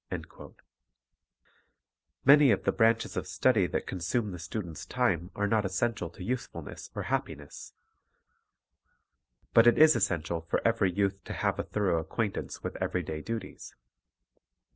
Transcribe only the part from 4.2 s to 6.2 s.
the student's time are not essential